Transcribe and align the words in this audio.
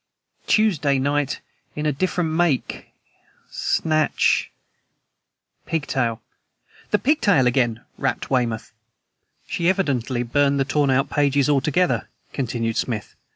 Tuesday 0.47 0.97
night 0.97 1.41
in 1.75 1.85
a 1.85 1.91
different 1.91 2.31
make... 2.31 2.91
snatch... 3.51 4.49
pigtail...'" 5.67 6.23
"The 6.89 6.97
pigtail 6.97 7.45
again!" 7.45 7.81
rapped 7.99 8.31
Weymouth. 8.31 8.71
"She 9.45 9.69
evidently 9.69 10.23
burned 10.23 10.59
the 10.59 10.65
torn 10.65 10.89
out 10.89 11.11
pages 11.11 11.47
all 11.47 11.61
together," 11.61 12.09
continued 12.33 12.77
Smith. 12.77 13.15